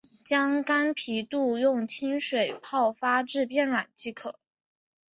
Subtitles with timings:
[0.25, 4.39] 将干皮肚用清水泡发至变软即可。